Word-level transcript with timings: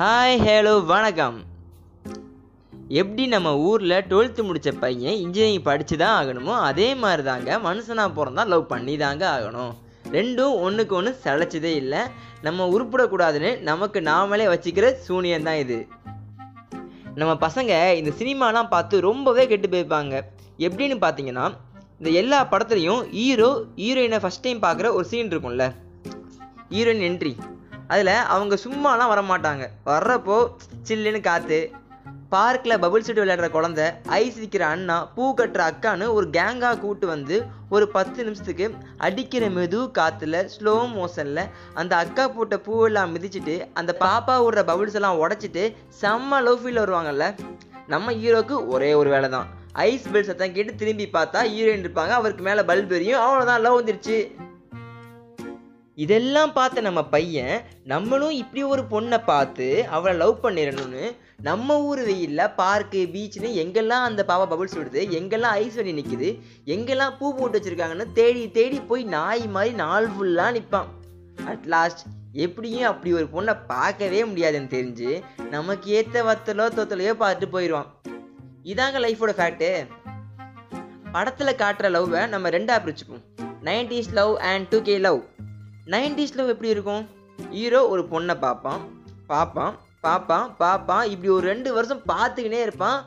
Hi 0.00 0.36
hello 0.46 0.72
வணக்கம். 0.90 1.38
எப்படி 3.00 3.22
நம்ம 3.32 3.48
ஊரில் 3.68 3.94
டுவெல்த்து 4.10 4.42
முடித்த 4.48 4.70
பையன் 4.82 5.16
இன்ஜினியரிங் 5.22 5.64
படித்து 5.68 5.96
தான் 6.02 6.16
ஆகணுமோ 6.18 6.54
அதே 6.68 6.86
மாதிரி 7.02 7.22
தாங்க 7.28 7.58
மனுஷனாக 7.64 8.14
பிறந்தா 8.18 8.42
லவ் 8.52 8.64
பண்ணி 8.72 8.94
தாங்க 9.02 9.24
ஆகணும். 9.36 9.72
ரெண்டும் 10.16 10.54
ஒன்றுக்கு 10.66 10.96
ஒன்று 11.00 11.12
சளைச்சதே 11.24 11.72
இல்லை. 11.82 12.02
நம்ம 12.46 12.68
உருப்பிடக்கூடாதுன்னு 12.74 13.52
நமக்கு 13.70 14.00
நாமளே 14.10 14.46
வச்சுக்கிற 14.54 14.92
சூனியம் 15.08 15.48
தான் 15.50 15.60
இது. 15.64 15.80
நம்ம 17.20 17.34
பசங்க 17.46 17.72
இந்த 18.02 18.12
சினிமாலாம் 18.22 18.72
பார்த்து 18.76 19.04
ரொம்பவே 19.10 19.46
கெட்டு 19.52 19.74
போயிருப்பாங்க. 19.74 20.24
எப்படின்னு 20.68 20.98
பார்த்தீங்கன்னா 21.06 21.46
இந்த 22.00 22.10
எல்லா 22.22 22.40
படத்துலையும் 22.54 23.04
ஹீரோ 23.18 23.52
ஹீரோயினை 23.84 24.20
ஃபஸ்ட் 24.24 24.46
டைம் 24.48 24.66
பார்க்குற 24.68 24.94
ஒரு 24.98 25.08
சீன் 25.12 25.34
இருக்கும்ல. 25.34 25.72
ஹீரோயின் 26.74 27.06
என்ட்ரி 27.10 27.36
அதில் 27.88 28.14
அவங்க 28.28 28.54
சும்மாலாம் 28.64 29.12
வர 29.12 29.20
மாட்டாங்க 29.22 29.66
வர்றப்போ 29.86 30.38
சில்லுன்னு 30.88 31.20
காற்று 31.20 31.60
பார்க்கில் 32.28 32.80
பபுள் 32.80 32.98
சீட் 32.98 33.18
விளையாடுற 33.18 33.48
குழந்த 33.50 33.82
ஐஸ் 34.06 34.38
விற்கிற 34.38 34.60
அண்ணா 34.60 34.96
பூ 35.14 35.34
கட்டுற 35.34 35.62
அக்கான்னு 35.68 36.06
ஒரு 36.12 36.26
கேங்காக 36.32 36.78
கூட்டு 36.78 37.06
வந்து 37.06 37.36
ஒரு 37.70 37.88
பத்து 37.88 38.24
நிமிஷத்துக்கு 38.24 38.66
அடிக்கிற 38.96 39.46
மெது 39.46 39.78
காற்றுல 39.98 40.48
ஸ்லோ 40.54 40.74
மோஷனில் 40.96 41.42
அந்த 41.74 41.96
அக்கா 41.96 42.28
போட்ட 42.28 42.56
பூவெல்லாம் 42.56 43.14
மிதிச்சிட்டு 43.14 43.68
அந்த 43.74 43.96
பாப்பா 44.00 44.34
விடுற 44.44 44.64
பபுள்ஸ் 44.70 44.98
எல்லாம் 45.00 45.20
உடச்சிட்டு 45.22 45.64
செம்ம 46.00 46.42
லவ் 46.42 46.60
ஃபீல் 46.62 46.82
வருவாங்கல்ல? 46.82 47.26
நம்ம 47.86 48.12
ஹீரோக்கு 48.12 48.66
ஒரே 48.66 48.94
ஒரு 48.94 49.10
வேலை 49.10 49.30
தான். 49.30 49.46
ஐஸ் 49.72 50.10
பெல் 50.12 50.24
சத்தம் 50.24 50.52
கேட்டு 50.52 50.74
திரும்பி 50.74 51.08
பார்த்தா 51.12 51.40
ஹீரோயின் 51.54 51.84
இருப்பாங்க. 51.86 52.08
அவருக்கு 52.08 52.42
மேலே 52.42 52.60
பல்ப் 52.60 52.92
எரியும். 52.92 53.20
அவ்வளோதான் 53.20 53.60
லவ் 53.60 53.80
வந்துருச்சு. 53.80 54.18
இதெல்லாம் 55.98 56.52
பார்த்த 56.52 56.80
நம்ம 56.80 57.00
பையன் 57.04 57.54
நம்மளும் 57.84 58.30
இப்படி 58.30 58.62
ஒரு 58.62 58.82
பொண்ணை 58.90 59.18
பார்த்து 59.24 59.66
அவளை 59.90 60.16
லவ் 60.16 60.34
பண்ணிடணும்னு 60.42 61.04
நம்ம 61.42 61.78
ஊர் 61.82 62.02
வெயிலில் 62.02 62.52
பார்க்கு 62.56 63.00
பீச்னு 63.14 63.48
எங்கெல்லாம் 63.62 64.04
அந்த 64.04 64.24
பாவா 64.24 64.44
பபுள்ஸ் 64.52 64.76
விடுது 64.78 65.02
எங்கெல்லாம் 65.18 65.56
ஐஸ் 65.62 65.74
வண்டி 65.74 65.92
நிற்குது 65.92 66.28
எங்கெல்லாம் 66.66 67.16
பூ 67.18 67.34
போட்டு 67.34 67.58
வச்சுருக்காங்கன்னு 67.58 68.06
தேடி 68.12 68.50
தேடி 68.50 68.80
போய் 68.80 69.04
நாய் 69.04 69.46
மாதிரி 69.46 69.74
நாள் 69.74 70.06
ஃபுல்லாக 70.06 70.52
நிற்பான் 70.52 70.90
அட் 71.44 71.66
லாஸ்ட் 71.66 72.02
எப்படியும் 72.32 72.88
அப்படி 72.90 73.12
ஒரு 73.14 73.28
பொண்ணை 73.34 73.56
பார்க்கவே 73.66 74.24
முடியாதுன்னு 74.24 74.74
தெரிஞ்சு 74.76 75.10
நமக்கு 75.50 75.90
ஏற்ற 75.90 76.22
வத்தலோ 76.22 76.66
தொத்தலையோ 76.78 77.14
பார்த்துட்டு 77.20 77.50
போயிடுவான் 77.52 77.90
இதாங்க 78.62 79.00
லைஃபோட 79.06 79.34
ஃபேக்ட்டு 79.40 79.70
படத்தில் 81.12 81.58
காட்டுற 81.58 81.88
லவ்வை 81.90 82.28
நம்ம 82.28 82.48
ரெண்டாக 82.48 82.80
பிரிச்சுப்போம். 82.84 83.24
Nineties 83.64 84.12
love 84.12 84.36
and 84.36 84.66
two 84.68 84.80
K 84.82 84.98
love 84.98 85.20
நைன்டிஸில் 85.92 86.50
எப்படி 86.52 86.68
இருக்கும்? 86.68 87.04
ஹீரோ 87.50 87.88
ஒரு 87.88 88.02
பொண்ணை 88.10 88.34
பார்ப்பான். 88.38 88.80
பார்ப்பான் 89.26 89.74
பார்ப்பான் 90.00 90.56
பார்ப்பான். 90.56 91.04
இப்படி 91.10 91.32
ஒரு 91.32 91.46
ரெண்டு 91.46 91.72
வருஷம் 91.74 92.02
பார்த்துக்கினே 92.08 92.60
இருப்பான். 92.62 92.98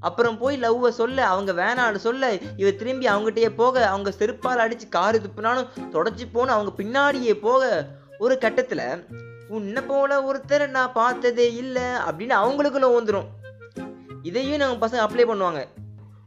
அப்புறம் 0.00 0.38
போய் 0.38 0.60
லவ்வை 0.60 0.88
சொல்ல 0.88 1.26
அவங்க 1.26 1.52
வேணான்னு 1.52 1.96
சொல்ல. 1.96 2.32
இவ 2.56 2.70
திரும்பி 2.70 3.06
அவங்ககிட்டயே 3.06 3.50
போக 3.56 3.88
அவங்க 3.88 4.12
செருப்பால் 4.18 4.62
அடித்து 4.64 4.88
காரு 4.88 5.20
துப்புனாலும் 5.24 5.70
தொடச்சி 5.92 6.26
போன 6.32 6.52
அவங்க 6.52 6.72
பின்னாடியே 6.82 7.34
போக. 7.34 7.86
ஒரு 8.18 8.38
கட்டத்தில் 8.38 9.06
உன்னை 9.48 9.82
போல 9.82 10.20
ஒருத்தரை 10.28 10.66
நான் 10.68 10.92
பார்த்ததே 10.92 11.54
இல்லை 11.54 11.82
அப்படின்னு 11.82 12.34
அவங்களுக்குள்ள 12.42 12.88
வந்துடும் 12.96 13.28
இதையும் 14.22 14.62
நம்ம 14.62 14.86
பசங்க 14.86 15.04
அப்ளை 15.06 15.26
பண்ணுவாங்க. 15.28 15.60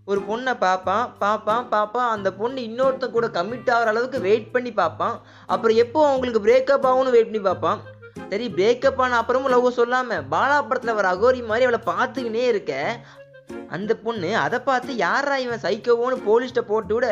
ஒரு 0.09 0.19
பொண்ணை 0.29 0.53
பார்ப்பான் 0.63 1.05
பார்ப்பான் 1.23 1.65
பார்ப்பான். 1.73 2.09
அந்த 2.15 2.29
பொண்ணு 2.39 2.59
இன்னொருத்தன் 2.67 3.15
கூட 3.15 3.27
கமிட் 3.38 3.71
ஆகிற 3.73 3.91
அளவுக்கு 3.91 4.19
வெயிட் 4.27 4.51
பண்ணி 4.53 4.71
பார்ப்பான். 4.81 5.16
அப்புறம் 5.53 5.79
எப்போ 5.83 5.99
அவங்களுக்கு 6.09 6.41
பிரேக்கப் 6.45 6.88
ஆகும்னு 6.89 7.16
வெயிட் 7.16 7.29
பண்ணி 7.29 7.43
பார்ப்பான். 7.47 7.79
சரி 8.31 8.47
பிரேக்கப் 8.57 9.01
ஆன 9.03 9.17
அப்புறமும் 9.21 9.53
லவ் 9.53 9.77
சொல்லாமல் 9.79 10.25
பாலா 10.33 10.57
படத்தில் 10.67 10.97
வர 10.99 11.09
அகோரி 11.13 11.41
மாதிரி 11.49 11.67
அவளை 11.67 11.81
பார்த்துக்கினே 11.91 12.43
இருக்க. 12.53 12.73
அந்த 13.75 13.91
பொண்ணு 14.05 14.29
அதை 14.45 14.57
பார்த்து 14.67 14.91
யாரா 15.05 15.35
இவன் 15.45 15.63
சைக்கோவோன்னு 15.63 16.17
போலீஸ்ட்ட 16.27 16.61
போட்டு 16.72 16.94
விட. 16.95 17.07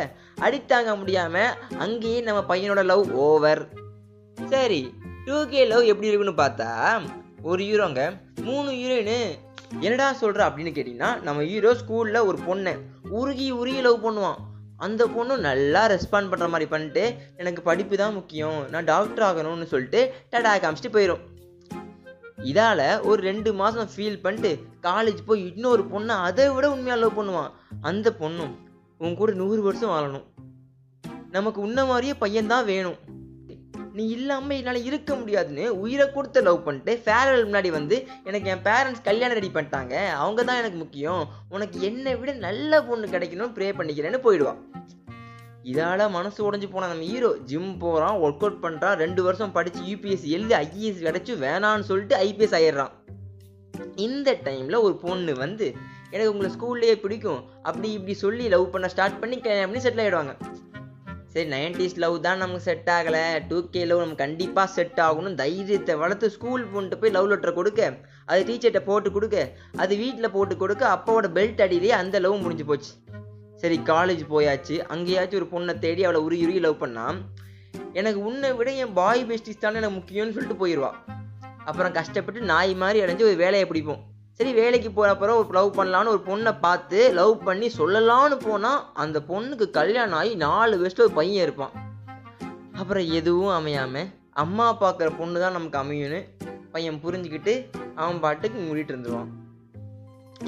அடித்தாங்க 0.46 0.92
முடியாமல் 1.02 1.56
அங்கேயே 1.86 2.20
நம்ம 2.28 2.42
பையனோட 2.52 2.84
லவ் 2.92 3.06
ஓவர் 3.28 3.64
சரி 4.54 4.82
டூ 5.26 5.38
கே 5.52 5.62
லவ் 5.74 5.90
எப்படி 5.92 6.10
இருக்குன்னு 6.10 6.42
பார்த்தா 6.44 6.70
ஒரு 7.50 7.62
ஹீரோங்க 7.68 8.02
மூணு 8.48 8.70
ஹீரோயின் 8.80 9.20
என்னடா 9.80 10.14
சொல்கிற 10.14 10.50
அப்படின்னு 10.50 10.74
கேட்டிங்கன்னா 10.78 11.10
நம்ம 11.22 11.44
ஹீரோ 11.52 11.74
ஸ்கூலில் 11.74 12.26
ஒரு 12.30 12.38
பொண்ணை 12.48 12.74
உருகி 13.10 13.48
உருகி 13.52 13.82
லவ் 13.82 14.06
பண்ணுவான். 14.06 14.40
அந்த 14.86 15.08
பொண்ணு 15.08 15.38
நல்லா 15.38 15.82
ரெஸ்பாண்ட் 15.94 16.30
பண்ணுற 16.32 16.48
மாதிரி 16.50 16.70
பண்ணிட்டு 16.70 17.04
எனக்கு 17.38 17.62
படிப்பு 17.62 17.98
தான் 17.98 18.14
முக்கியம் 18.14 18.70
நான் 18.70 18.84
டாக்டர் 18.84 19.26
ஆகணும்னு 19.28 19.68
சொல்லிட்டு 19.74 20.02
டடா 20.32 20.54
காமிச்சிட்டு 20.64 20.96
போயிடும் 20.98 21.24
இதால் 22.52 23.02
ஒரு 23.02 23.20
ரெண்டு 23.22 23.54
மாதம் 23.54 23.90
ஃபீல் 23.96 24.22
பண்ணிட்டு 24.22 24.52
காலேஜ் 24.82 25.22
போய் 25.26 25.54
இன்னொரு 25.56 25.84
பொண்ணை 25.94 26.16
அதை 26.28 26.50
விட 26.50 26.66
உண்மையாக 26.72 27.02
லவ் 27.02 27.18
பண்ணுவான். 27.20 27.52
அந்த 27.82 28.14
பொண்ணும் 28.20 28.54
உன் 28.98 29.16
கூட 29.16 29.32
நூறு 29.32 29.62
வருஷம் 29.62 29.90
வாழணும். 29.90 30.26
நமக்கு 31.32 31.62
உன்ன 31.62 31.86
மாதிரியே 31.86 32.14
பையன்தான் 32.22 32.66
வேணும். 32.66 33.00
நீ 33.98 34.04
இல்லாமல் 34.16 34.58
என்னால் 34.60 34.86
இருக்க 34.88 35.12
முடியாதுன்னு 35.20 35.66
உயிரை 35.84 36.06
கொடுத்து 36.16 36.40
லவ் 36.48 36.66
பண்ணிட்டு 36.66 36.94
ஃபேர்வெல் 37.06 37.46
முன்னாடி 37.48 37.70
வந்து 37.76 37.96
எனக்கு 38.30 38.50
என் 38.54 38.66
பேரண்ட்ஸ் 38.68 39.06
கல்யாணம் 39.08 39.38
ரெடி 39.38 39.50
பண்ணிட்டாங்க. 39.54 39.94
அவங்க 40.24 40.42
தான் 40.50 40.60
எனக்கு 40.62 40.80
முக்கியம். 40.84 41.24
உனக்கு 41.56 41.78
என்னை 41.90 42.14
விட 42.22 42.32
நல்ல 42.48 42.82
பொண்ணு 42.90 43.08
கிடைக்கணும்னு 43.14 43.56
ப்ரே 43.58 43.70
பண்ணிக்கிறேன்னு 43.80 44.20
போயிடுவான். 44.26 44.60
இதால் 45.72 46.04
மனசு 46.18 46.40
உடஞ்சி 46.48 46.68
போனால் 46.74 46.92
நம்ம 46.92 47.08
ஹீரோ 47.12 47.32
ஜிம் 47.50 47.72
போகிறான் 47.84 48.20
ஒர்க் 48.26 48.44
அவுட் 48.46 48.62
பண்ணுறான் 48.66 49.00
ரெண்டு 49.04 49.22
வருஷம் 49.28 49.56
படித்து 49.58 49.82
யூபிஎஸ்சி 49.90 50.30
எழுதி 50.38 50.56
ஐஏஎஸ் 50.64 51.02
கிடச்சி 51.08 51.34
வேணான்னு 51.46 51.88
சொல்லிட்டு 51.90 52.16
ஐபிஎஸ் 52.28 52.56
ஆயிடுறான். 52.60 52.94
இந்த 54.08 54.30
டைமில் 54.46 54.84
ஒரு 54.86 54.96
பொண்ணு 55.06 55.34
வந்து 55.44 55.68
எனக்கு 56.14 56.32
உங்களை 56.34 56.52
ஸ்கூல்லேயே 56.56 56.96
பிடிக்கும். 57.06 57.42
அப்படி 57.68 57.90
இப்படி 57.98 58.14
சொல்லி 58.26 58.46
லவ் 58.54 58.72
பண்ண 58.76 58.88
ஸ்டார்ட் 58.94 59.20
பண்ணி 59.24 59.38
கல்யாணம் 59.40 59.72
பண்ணி 59.72 59.84
செட்டில் 59.86 60.04
ஆகிடுவாங்க 60.06 60.36
சரி 61.34 61.50
நைன்டிஸ் 61.50 61.96
லவ் 62.04 62.16
தான் 62.26 62.38
நமக்கு 62.38 62.62
செட் 62.68 62.90
ஆகலை. 62.96 63.24
டூ 63.48 63.58
கே 63.74 63.82
லவ் 63.86 64.02
நமக்கு 64.04 64.24
கண்டிப்பாக 64.24 64.68
செட் 64.76 65.00
ஆகணும். 65.08 65.36
தைரியத்தை 65.42 65.96
வளர்த்து 65.96 66.28
ஸ்கூல் 66.36 66.64
போன்ட்டு 66.74 67.00
போய் 67.02 67.14
லவ் 67.18 67.28
லெட்டர் 67.28 67.58
கொடுக்க. 67.60 67.90
அது 68.26 68.42
டீச்சர்கிட்ட 68.50 68.82
போட்டு 68.90 69.12
கொடுக்க. 69.12 69.38
அது 69.84 69.96
வீட்டில் 70.04 70.34
போட்டு 70.36 70.58
கொடுக்க. 70.58 70.84
அப்பாவோட 70.96 71.30
பெல்ட் 71.38 71.62
அடியிலேயே 71.66 71.96
அந்த 72.02 72.20
லவ் 72.20 72.42
முடிஞ்சு 72.46 72.66
போச்சு. 72.66 72.92
சரி 73.56 73.78
காலேஜ் 73.86 74.24
போயாச்சு. 74.34 74.78
அங்கேயாச்சும் 74.96 75.40
ஒரு 75.42 75.50
பொண்ணை 75.54 75.80
தேடி 75.80 76.04
அவளை 76.04 76.22
உருகி 76.22 76.46
உருகி 76.48 76.60
லவ் 76.60 76.78
பண்ணா. 76.78 77.06
எனக்கு 77.94 78.20
உன்னை 78.24 78.54
விட 78.54 78.70
என் 78.72 78.94
பாய் 78.94 79.26
பெஸ்டிஸ் 79.26 79.64
தானே 79.64 79.80
எனக்கு 79.82 79.98
முக்கியம்னு 80.00 80.36
சொல்லிட்டு 80.36 80.62
போயிடுவா 80.62 80.92
அப்புறம் 81.66 81.92
கஷ்டப்பட்டு 81.92 82.42
நாய் 82.42 82.74
மாதிரி 82.76 83.00
அடைஞ்சு 83.06 83.26
ஒரு 83.30 83.36
வேலையை 83.36 83.66
பிடிப்போம். 83.70 84.04
சரி 84.40 84.52
வேலைக்கு 84.54 84.90
போகிறப்பறம் 84.90 85.38
ஒரு 85.42 85.48
லவ் 85.56 85.70
பண்ணலான்னு 85.78 86.12
ஒரு 86.14 86.20
பொண்ணை 86.28 86.52
பார்த்து 86.60 86.98
லவ் 87.20 87.32
பண்ணி 87.46 87.68
சொல்லலான்னு 87.78 88.36
போனால் 88.44 88.82
அந்த 89.04 89.18
பொண்ணுக்கு 89.30 89.66
கல்யாணம் 89.78 90.18
ஆகி 90.18 90.34
நாலு 90.44 90.74
வருஷத்துல 90.82 91.06
ஒரு 91.06 91.16
பையன் 91.20 91.44
இருப்பான். 91.46 91.74
அப்புறம் 92.80 93.08
எதுவும் 93.20 93.54
அமையாமல் 93.56 94.12
அம்மா 94.44 94.68
பார்க்குற 94.82 95.08
பொண்ணு 95.18 95.42
தான் 95.44 95.56
நமக்கு 95.58 95.80
அமையும்னு 95.82 96.20
பையன் 96.76 97.02
புரிஞ்சுக்கிட்டு 97.06 97.56
அவன் 97.96 98.22
பாட்டுக்கு 98.26 98.60
மூடிட்டு 98.60 98.94
இருந்துருவான். 98.94 99.32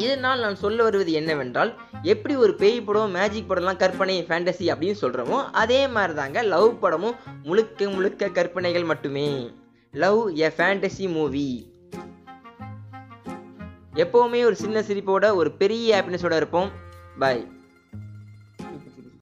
இதனால் 0.06 0.44
நான் 0.46 0.62
சொல்ல 0.64 0.80
வருவது 0.84 1.12
என்னவென்றால் 1.22 1.72
எப்படி 2.14 2.36
ஒரு 2.44 2.56
பேய் 2.62 2.80
படம் 2.90 3.18
மேஜிக் 3.20 3.50
படம்லாம் 3.52 3.82
கற்பனை 3.84 4.20
ஃபேண்டசி 4.30 4.68
அப்படின்னு 4.74 5.02
சொல்கிறோமோ 5.02 5.40
அதே 5.64 5.82
மாதிரி 5.96 6.16
தாங்க 6.22 6.46
லவ் 6.54 6.70
படமும் 6.80 7.18
முழுக்க 7.44 7.90
முழுக்க 7.96 8.32
கற்பனைகள் 8.38 8.90
மட்டுமே. 8.94 9.28
லவ் 9.94 10.22
எ 10.46 10.52
ஃபேண்டசி 10.58 11.08
மூவி 11.18 11.50
எப்போவுமே 14.04 14.42
ஒரு 14.50 14.56
சின்ன 14.56 14.82
சிரிப்போட 14.82 15.36
ஒரு 15.36 15.50
பெரிய 15.52 15.88
ஹாப்பினஸோட 15.98 16.36
இருப்போம். 16.36 16.70
பாய் 17.20 17.42